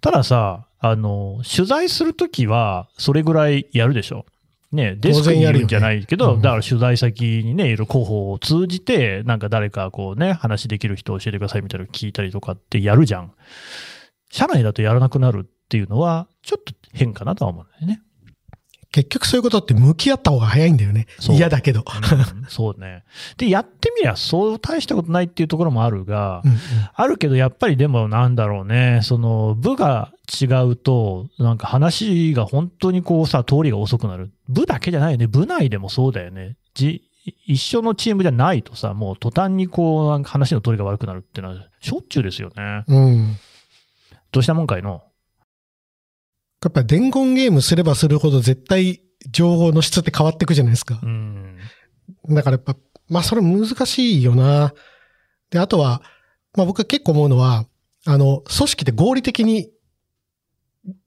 [0.00, 4.26] たださ、あの、取材するときはそれぐらいやるでしょ。
[4.72, 13.32] ね、デスクにいるんじゃないけど、ねうんだから取材先にね、いる広報を通じて、なんか誰かこうね、話できる人教えてくださいみたいなの聞いたりとかってやるじゃん。
[14.30, 18.02] 社内だとやらなくなるっていうのは、ちょっと変かなとは思うんだよね。
[18.92, 21.06] 結局そういうことって向き合った方が早いんだよね。
[21.18, 21.80] そう嫌だけど。
[21.80, 23.04] うんそうね。
[23.38, 26.58] で、やってみみりゃそう大したことないっていうところもあるが、うんうん
[26.94, 34.30] あるけどやっぱりでもなんだろうね、その部が違うと、なんか話が本当にこうさ、通りが遅くなる。
[34.48, 35.26] 部だけじゃないよね。
[35.26, 36.56] 部内でもそうだよね。
[36.74, 37.02] じ
[37.46, 42.84] 一緒のチームじゃないとさ、もう途端にこう、話の通りが悪くなるっていうのはしょっちゅうですよね。
[42.88, 43.36] うん。
[44.32, 45.02] どうしたもんかいの？
[46.62, 51.06] やっぱり伝言ゲームすればするほど絶対情報の質って変わっていくじゃないですかう。
[51.06, 51.58] ん。
[52.28, 52.76] だからやっぱ、
[53.08, 54.72] まあそれ難しいよな。
[55.50, 56.02] で、あとは、
[56.56, 57.66] まあ僕は結構思うのは、
[58.06, 59.70] あの、組織って合理的に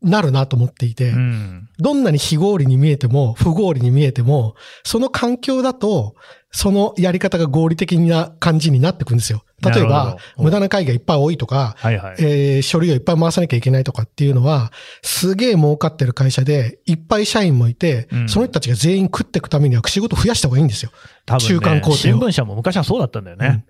[0.01, 1.69] なるなと思っていて、うん。
[1.79, 6.15] どんなに非合理に見えても、不合理に見えても、その環境だと、
[6.51, 9.43] そのやり方が合理的な感じになってくるんですよ。
[9.61, 12.15] 例えば無駄な会がいっぱい多いとか、はいはい。
[12.19, 20.91] えー書類をいっぱい回さなきゃいけないとかっていうのは、すげえ儲かってる会社で、いっぱい社員もいて、うんその人たちが全員食っていくためには仕事増やした方がいいんですよ。
[21.25, 23.65] 多分ね中間工程を新聞社も昔はそうだったんだよね。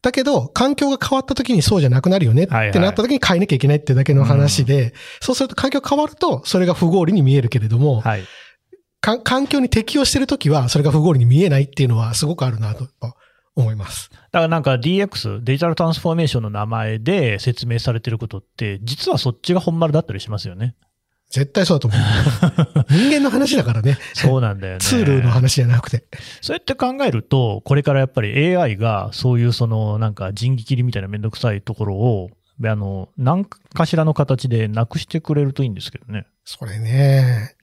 [0.00, 8.24] だけど、環境が変わった時にそうじゃなくなるよねってなった時に変えなきゃいけないってだけの話で、そうすると環境変わると、それが不合理に見えるけれども、はい。
[9.00, 12.88] か環境に適応してる時は、それが不合理に見えないっていうのはすごくあるなと
[13.56, 14.10] 思います。
[14.10, 20.76] だからなんか DX、デジタルトランスフォーメーションの名前で説明されてることって、実はそっちが本丸だったりしますよね。
[21.30, 22.00] 絶対そうだと思う。
[22.90, 23.98] 人間の話だからね。
[24.14, 24.80] そうなんだよね。
[24.80, 26.04] ツールの話じゃなくて。
[26.40, 32.30] そうやって考えると、これからやっぱり AI がそういうそのなんか人力切りみたいなめんどくさいところを、
[32.64, 36.26] あの、何かしらの形でなくしてくれるといいんですけどね。
[36.44, 37.54] それね。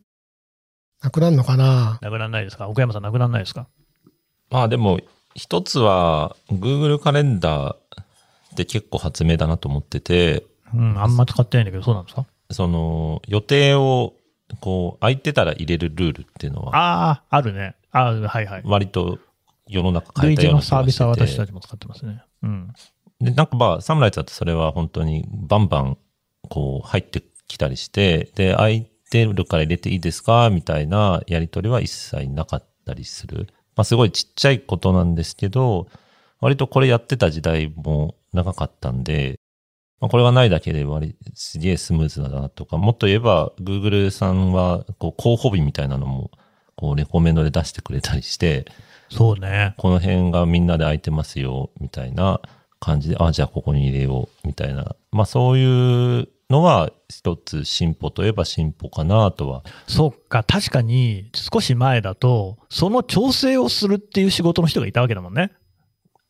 [1.01, 1.97] なくなるのかな？
[2.01, 2.67] なくならないですか？
[2.67, 3.67] 奥山さんなくならないですか？
[4.51, 4.99] まあでも、
[5.33, 7.77] 一つは、Google カレンダーっ
[8.55, 12.25] て結構発明だなと思ってて、うん、あんま使ってないんだけど、そうなんですか？
[12.51, 14.13] その、予定を、
[14.59, 17.75] こう、空いてたら入れるルールっていうのは、ああ、あるね。
[17.91, 18.61] ああ、はいはい。
[18.65, 19.19] 割と
[19.67, 22.23] 世の中変え類たような気似のサービスがしてては私たちも使ってますね。
[22.43, 22.73] うん。
[23.19, 25.97] で、なんかまあ、サムライズだとそれは本当にバンバン、
[26.49, 33.47] こう、入ってきたりして、で、空いてるから入れていいですかみたいなやり取りは一切なかったりする。
[33.75, 35.87] まあ、すごいちっちゃいことなんですけど、
[36.39, 39.39] 割とこれやってた時代も長かったんで、
[39.99, 46.31] まあ、これがないだけで割、すげえスムーズだなとか、もっと言えば、Google さんは、こう、候補日みたいなのも、
[46.75, 48.65] こう、レコメンドで出してくれたりして、
[49.09, 49.75] そうね。
[49.77, 52.41] この辺がみんなで空いてますよ、みたいな
[52.79, 54.95] 感じで、あ、じゃあここに入れよう、みたいな。
[55.11, 59.63] まあそういうのは一つ進歩といえば進歩かなとは。
[59.87, 65.51] そうか、確かに少し前だと、その調整をするっていう仕事の人がいたわけだもんね。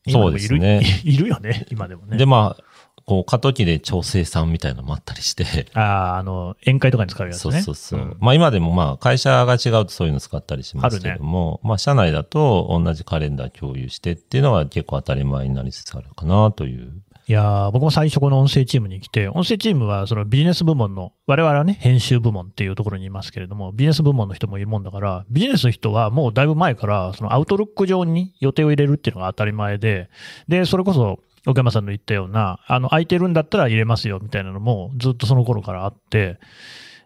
[0.08, 2.16] そうですね いるよね、今でもね。
[2.16, 2.64] で、まあ、
[3.06, 5.66] こう過渡期で調整さんみたいなのもあったりして。
[5.74, 7.62] ああ、あの、宴会とかに使うやつそうね。
[7.62, 8.00] そうそう。
[8.00, 16.92] んまあ今でもまあ会社が違うとそういうの使ったりしますけども、まあ社内だと同じカレンダー共有してっていうのは結構当たり前になりつつあるかなという。
[17.28, 30.08] いやー僕も最初この音声チームに来て、音声チームはそのビジネス部門の、我々はね、編集部門っていうところにいますけれども、ビジネス部門の人もいるもんだから、ビジネスの人はもうだいぶ前から、そのアウトロック上に予定を入れるっていうのが当たり前で、
[30.46, 36.38] で、それこそ、岡山さんの言ったような、あの、空いてるんだったら入れますよみたいなのもずっとその頃からあって、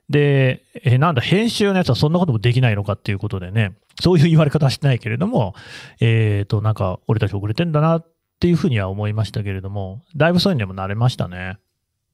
[0.09, 5.55] で、え、なんだ、編集のやつはそんなこともできないのかっていうことでね、そういう言われ方はしてないけれども、
[6.01, 11.59] えっ、と、なんか、俺たち遅れてんだなっていうふうには思いましたけれども、だいぶそういうのにも慣れましたね。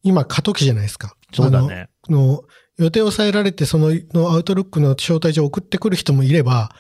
[0.02, 1.16] 今過渡期じゃないですか。
[1.32, 1.88] そうだね。
[2.08, 2.26] あの。
[2.26, 2.44] の
[2.78, 6.70] 予定を抑えられて、そののアウトロックの招待状を送ってくる人もいれば、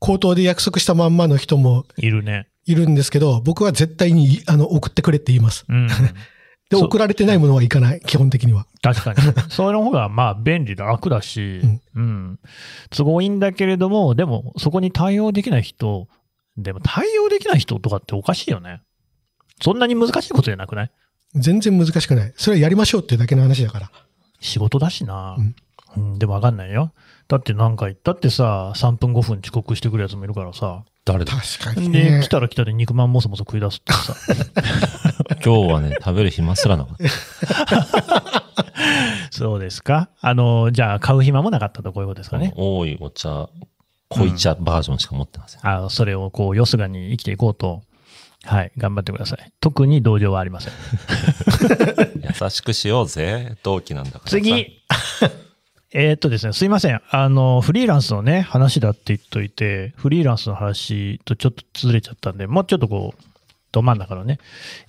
[0.00, 2.48] 口頭で約束したまんまの人もいるね。
[2.66, 5.64] いるんですけど、僕は絶対にあの送ってくれって言います。
[5.68, 5.88] うん。
[6.70, 8.66] で、送られてないものはいかない、基本的には。
[8.80, 9.18] 確かに。
[9.50, 12.38] それの方が、まあ、便利だ、楽だし、うんうん。
[12.90, 16.06] 都合いいんだけれども、でも、そこに対応できない人、
[16.56, 18.82] でも対応できない人とかっておかしいよね。
[19.60, 20.90] そんなに難しいことじゃなくない？
[21.34, 22.32] 全然難しくない。
[22.36, 23.90] それはやりましょうっていうだけの話だから。
[24.40, 25.36] 仕事だしな。
[25.38, 25.54] うん
[25.96, 26.92] うん、でもわかんないよ。
[27.30, 30.82] だってなんか、だってさ、3分5分遅刻してくるやつもいるからさ。
[31.04, 31.32] 誰だ？
[31.32, 32.28] 確かにで、ね来。
[32.28, 34.14] たら来たで肉まんもそもそ食い出すってさ。
[35.44, 38.42] 今日はね、食べる暇すらなかった。
[39.30, 40.10] そうですか？
[40.20, 42.52] あの、じゃあ買う暇もなかったとこういうことですかね。
[42.56, 43.48] 多いお茶、
[44.08, 45.60] 濃い茶バージョンしか持ってません。
[45.64, 47.82] あそれをこう、よすがに生きていこうと、
[48.44, 49.52] はい、頑張ってください。
[49.60, 50.72] 特に同情はありません。
[52.42, 53.56] 優しくしようぜ。
[53.62, 54.30] 同期なんだからさ。
[54.30, 54.82] 次
[55.92, 57.00] えーっとですね、すいません。
[57.10, 63.22] あの、フリーランスのね、話だって言っといて、フリーランスの話とちょっとずれちゃったんで、もうちょっとこう、
[63.72, 64.38] ど真ん中のね、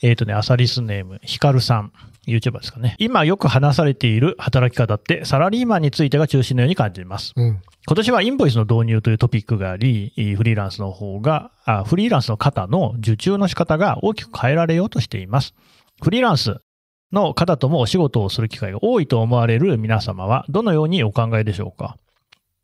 [0.02, 1.92] えっ、とね、アサリスネーム、ヒカルさん。
[2.28, 2.96] YouTuber ですかね。
[3.00, 7.34] 今よく話されている働き方ってサラリーマンについてが中心のように感じます。
[7.36, 7.62] うん。
[7.88, 15.56] 今年はインボイスの導入というトピックがあり、フリーランスの方が、あフリーランスの方の受注の仕方が大きく変えられようとしています。
[16.04, 16.62] フリーランス
[17.12, 21.98] の方ともお仕事をする機会が多いと思われる皆様は、どのようにお考えでしょうか？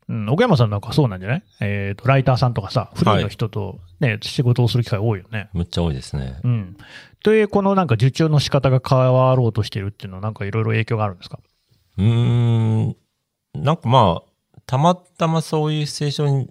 [0.08, 1.42] うん、奥山さんなんかそうなんじゃない？
[1.60, 5.50] えっ、と、ライターさんとかさ、フリーの人とね、仕事をする機会多いよね。
[5.52, 6.40] むっちゃ多いですね。
[6.44, 6.76] うん。
[7.22, 11.40] という、このなんか受注の仕方が変わろうとしてるっていうのは、なんかいろいろ影響があるんですか？
[11.98, 12.96] うーん、
[13.54, 16.50] なんかまあ、たまたまそういうシチュエーションに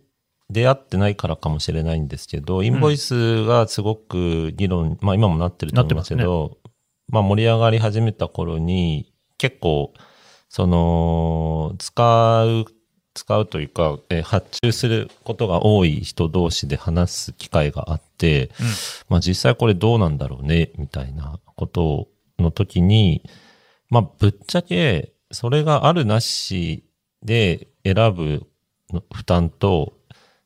[0.49, 6.57] 出会ってないからかもしれないんですけど、インボイスがすごく議論、まあ今もなってると思いますけど、
[7.09, 9.93] まあ盛り上がり始めた頃に、結構、
[10.49, 12.65] その、使う、
[13.13, 18.65] 使うというか、えー発注することが多い人同士で話す機会があって、うん。
[19.09, 22.07] まあ実際これどうなんだろうね、みたいなこと
[22.39, 23.23] の時に、
[23.89, 26.83] まあぶっちゃけ、それがあるなし
[27.23, 28.47] で選ぶ
[28.93, 29.93] の負担と、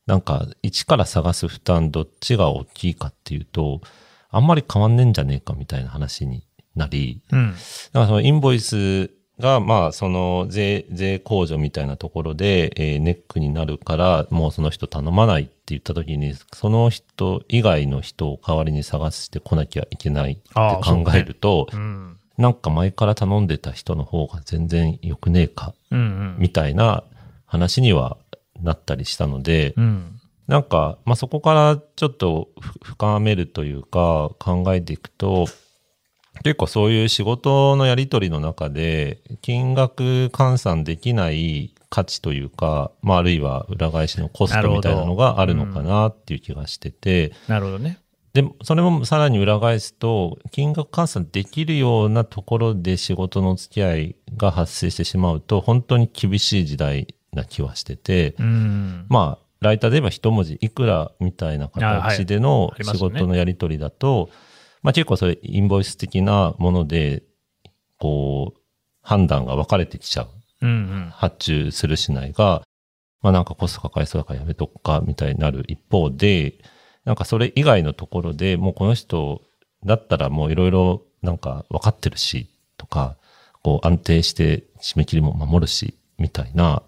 [0.08, 3.82] なんか一から探す負担どっちが大きいかっていうと、
[4.30, 6.44] あんまり変わんねえんじゃねえかみたいな話に
[6.76, 7.52] なり、うん。
[7.52, 22.18] だからそのインボイスが、まあ、その税、税控除みたいなところで、えーネックになるから、もうその人頼まないって言った時に、その人以外の人を代わりに探してこなきゃいけないって考えると、うん。
[22.38, 26.36] なんか前から頼んでた人の方が全然良くねえか、うんうん。
[26.40, 27.04] みたいな
[27.46, 28.18] 話には
[28.62, 30.20] なったりしたので、うん。
[30.48, 35.48] なんか、まあ、そこからちょっとふ深めるというか考えていくと、
[36.44, 48.00] 結構そういう仕事のやり取りの中で、金額換算できない価値というか、まあ、あるいは裏返しのコストみたいなのがあるのかなっていう気がしてて、なるほどね。
[48.34, 59.06] で、それもさらに裏返すと、金額換算できるようなところで仕事の付き合いが発生してしまうと、本当に厳しい時代な気はしてて、うん。
[59.10, 64.30] まあ、ライターで言えば一文字いくらみたいな形での仕事のやり取りだと、
[64.82, 67.24] まあ結構それインボイス的なもので、
[68.00, 68.60] こう、
[69.02, 70.30] 判断が分かれてきちゃう。
[70.62, 71.10] うんうん。
[71.12, 72.64] 発注するしないが、
[73.22, 76.56] まあなんかコストかかりそうだからやめとくかみたいになる一方で、
[77.06, 79.42] なんかそれ以外のところでもうこの人
[79.86, 83.18] だったらもういろいろなんか分かってるしとか、
[83.64, 86.84] こう安定して締め切りも守るしみたいな、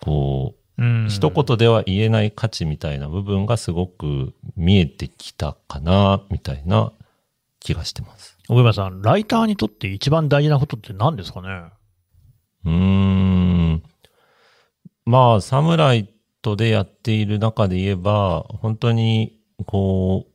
[0.00, 1.08] こう、うん。
[1.08, 6.92] 一言では言えない価値みたいな部分がすごく見えてきたかな、みたいな
[7.64, 8.36] 気がしてます。
[8.46, 11.48] 小山さん、ライターにとって一番大事なことって何ですかね？
[12.66, 13.82] うーん。
[15.06, 16.10] まあ、サムライ
[16.42, 20.30] トでやっている中で言えば、本当に、こう、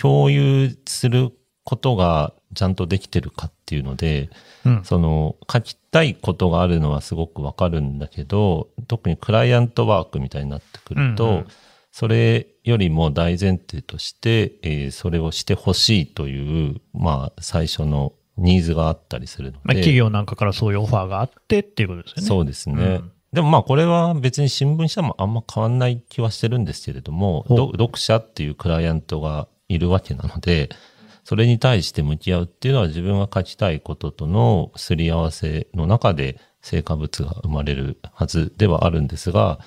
[0.00, 1.30] 共有する
[1.62, 4.30] ことがちゃんとできてるかっていうので、
[4.64, 4.84] うん。
[4.84, 11.46] その、書きたいことがあるのはすごくわかるんだけど、特にクライアントワークみたいになってくると、うんうん
[11.94, 19.58] それよりも大前提として、えーそれをしてほしいという、まあ、最初のニーズがあったりするので。
[19.62, 22.26] まあ、企業なんかからそういうオファーがあってっていうことですよね。
[22.26, 22.74] そうですね。
[22.74, 30.70] うんでもまあこれは別に新聞社もあんま変わんない気はしてるんですけれども、読者っていうクライアントがいるわけなので、
[31.24, 39.58] それに対して向き合うっていうのは自分が書きたいこととのすり合わせの中で成果物が生まれるはずではあるんですが、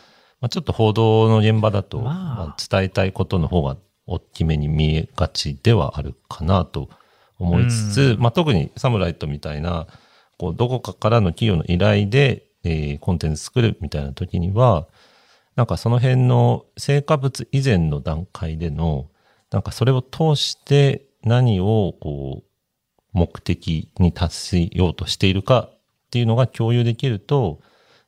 [0.47, 2.13] まあ、ちょっと報道の現場だと、まあ。
[2.13, 6.89] まあ伝えたいことの方が大きめに見えがちではあるかなと
[7.37, 9.87] 思いつつ、まあ、特にサムライトみたいな、
[10.37, 14.87] こう、どこかからの企業の依頼で、えーコンテンツ作るみたいな時には、
[15.57, 19.09] なんかその辺の成果物以前の段階での、
[19.51, 22.47] なんかそれを通して何をこう、
[23.11, 25.79] 目的に達しようとしているかっ
[26.11, 27.59] ていうのが共有できると、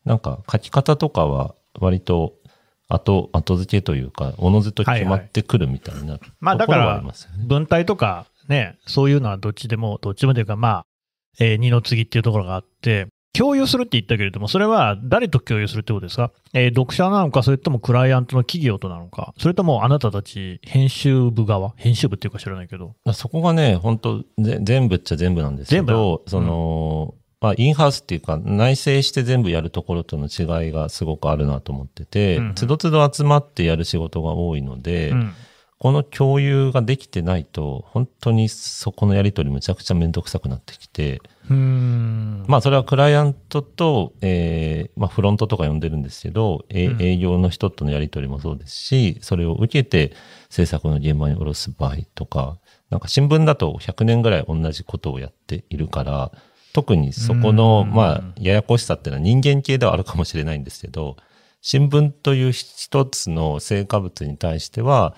[0.05, 2.33] なんか書き方とかは割と
[2.87, 7.03] 後、後付けというか、おのずと決まってくるみたいなところまあだから。
[7.45, 10.85] 文体とかね、そういうのはどっちでも、どっちもというかまあ、
[11.39, 21.73] えー二の次っていうところがあって、共有するって言ったけれども、それは誰と共有するってことですか、えー読者なのか、それともクライアントの企業となのか、それともあなたたち編集部側？
[21.77, 22.95] 編集部っていうか知らないけど。
[23.13, 35.33] そこがね、本当ぜ全部っちゃ全部なんですけ全部なのど、その、まあ、インハウスっていうか、内製して全部やるところとの違いがすごくあるなと思っててつどつど集まってやる仕事が多いので、うん。
[35.79, 41.21] この共有ができてないと、本当にそこのやり取りむちゃくちゃめんどくさくなってきて。
[42.47, 50.13] まあそれはクライアントと、えーまあフロントとか呼んでるんですけど、えうん営業の人とのやり取りもそうですし、それを受けて
[50.49, 52.57] 制作の現場に下ろす場合とか、
[52.89, 56.31] なんか新聞だと100年ぐらい同じことをやっているから、
[56.73, 57.93] 特にそこの、うん。
[57.93, 61.17] まあ、ややこしさっていうのは人間系ではあるかもしれないんですけど、
[61.61, 65.15] 新聞という一つの成果物に対しては、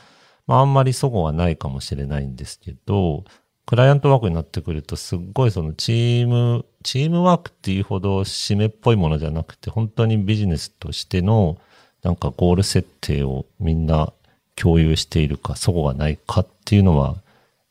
[0.47, 3.24] まあ、あんまり齟齬はないかもしれないんですけど、
[3.66, 11.58] クライアントワークになってくると、すっごいそのチーム、チームワークっていうほど締めっぽいものじゃなくて、本当にビジネスとしての、
[12.02, 14.12] なんかゴール設定をみんな
[14.56, 17.18] 共有しているか、齟齬がないかっていうのは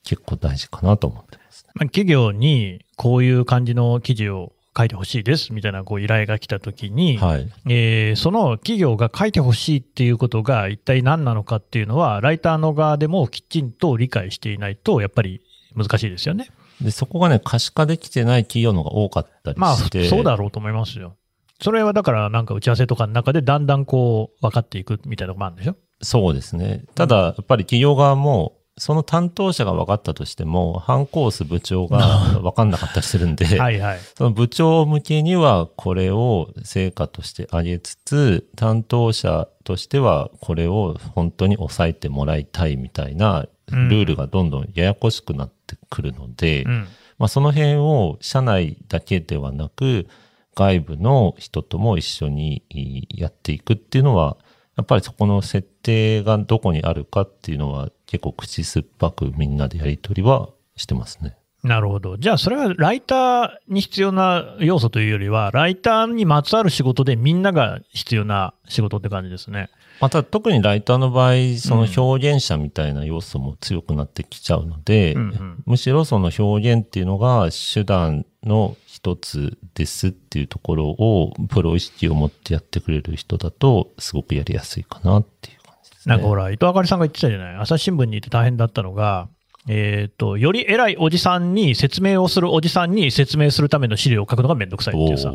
[0.05, 1.70] 結構大事かなと思ってますね。
[1.74, 7.48] まあ企業にこういう感じの記事を書いてほしいですみたいなこう依頼が来たときに、はい。
[7.68, 15.42] えーその企業が書いてほしいっていうことが一体何なのかっていうのは、ライターの側でもきちんと理解していないと、やっぱり
[15.74, 16.51] 難しいですよね。
[16.80, 20.09] で、そこがね、可視化できてない企業の方が多かったりまあ、して。
[20.09, 21.16] そうだろうと思いますよ。
[21.61, 25.76] それはだからなんか打ち合わせとかの中でだんだんこう分かっていくみたいなとこもあるんでしょ？
[26.01, 26.84] そうですね。
[26.94, 31.99] ただ、やっぱり企業側も、その担当者が分かったとしても、反コース部長が
[32.41, 33.99] 分かんなかったりするんで、 はいはい。
[34.16, 46.89] その部長向けにはこれを成果としてあげつつ、担当者としてはこれを本当に抑えてもらいたいみたいなルールがどんどんややこしくなってくるので、うん。
[47.18, 50.07] まあその辺を社内だけではなく、
[50.55, 52.62] 外部の人とも一緒に
[53.11, 54.37] やっていくっていうのは、
[54.77, 61.37] やっぱりそこの設定がどこにあるかっていうのは結構口酸っぱくみんなでやりとりはしてますね。
[61.63, 62.17] なるほど。
[62.17, 69.69] じゃあ、それはライターに必要な要素というよりは、ライターにまつわる仕事でみんなが必要な仕事って感じですね。
[70.01, 85.60] また特にライターの場合、その表現者みたいな要素も強くなってきちゃうので、うんうんむしろその表現っていうのが手段の一つですっていうところをプロ意識を持ってやってくれる人だとすごくやりやすいかなっていう
[86.01, 86.14] ですね。
[86.14, 87.57] なんかほら、伊藤あかりさんが言ってたじゃない？
[87.57, 89.28] 朝日新聞にいて大変だったのが、
[89.68, 95.32] えっ、と、より偉いおじさんに説明をするおじさんに説明するための資料を書くのがめんどくさいっていうさ。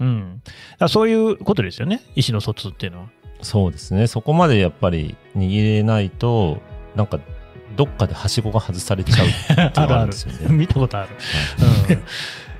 [0.00, 0.42] うん。
[0.88, 2.00] そういうことですよね？
[2.14, 3.06] 意思の疎通っていうのは。
[3.42, 4.06] そうですね。
[4.06, 6.62] そこまでやっぱり握れないと、
[6.94, 7.20] なんか
[7.76, 10.56] どっかではしごが外されちゃうっていうのが あるんですよね。
[10.56, 11.08] 見たことある。
[11.90, 12.02] うん。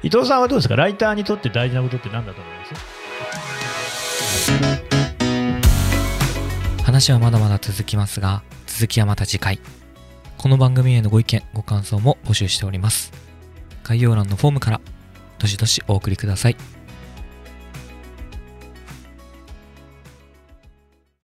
[0.03, 0.77] 伊藤さんはどうですか？
[0.77, 2.65] ライターにとって大事なことって何だと思いま
[4.91, 4.96] す？
[6.87, 9.59] 話はまだまだ続きますが、続きはまた次回。
[10.39, 13.11] この番組へのご意見、ご感想も募集しております。
[13.83, 14.81] 概要欄のフォームから、
[15.41, 16.57] どしどしお送りください。